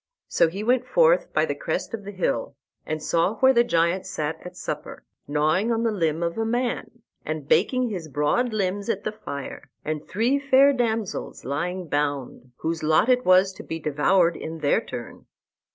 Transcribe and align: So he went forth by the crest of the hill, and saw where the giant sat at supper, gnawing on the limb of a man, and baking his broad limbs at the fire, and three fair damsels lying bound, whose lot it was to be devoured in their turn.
So 0.27 0.47
he 0.47 0.63
went 0.63 0.87
forth 0.87 1.31
by 1.31 1.45
the 1.45 1.53
crest 1.53 1.93
of 1.93 2.05
the 2.05 2.11
hill, 2.11 2.55
and 2.87 3.03
saw 3.03 3.35
where 3.35 3.53
the 3.53 3.63
giant 3.63 4.07
sat 4.07 4.39
at 4.43 4.57
supper, 4.57 5.03
gnawing 5.27 5.71
on 5.71 5.83
the 5.83 5.91
limb 5.91 6.23
of 6.23 6.39
a 6.39 6.43
man, 6.43 7.03
and 7.23 7.47
baking 7.47 7.89
his 7.91 8.07
broad 8.07 8.51
limbs 8.51 8.89
at 8.89 9.03
the 9.03 9.11
fire, 9.11 9.69
and 9.85 10.07
three 10.07 10.39
fair 10.39 10.73
damsels 10.73 11.45
lying 11.45 11.87
bound, 11.87 12.51
whose 12.61 12.81
lot 12.81 13.09
it 13.09 13.25
was 13.27 13.53
to 13.53 13.63
be 13.63 13.77
devoured 13.77 14.35
in 14.35 14.57
their 14.57 14.81
turn. 14.83 15.27